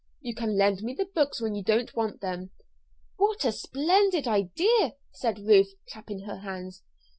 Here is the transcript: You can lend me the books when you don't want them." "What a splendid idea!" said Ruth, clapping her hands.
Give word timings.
You 0.19 0.33
can 0.33 0.57
lend 0.57 0.81
me 0.81 0.95
the 0.95 1.05
books 1.05 1.39
when 1.39 1.53
you 1.53 1.61
don't 1.61 1.95
want 1.95 2.21
them." 2.21 2.49
"What 3.17 3.45
a 3.45 3.51
splendid 3.51 4.27
idea!" 4.27 4.93
said 5.13 5.37
Ruth, 5.45 5.75
clapping 5.91 6.21
her 6.21 6.37
hands. 6.37 6.81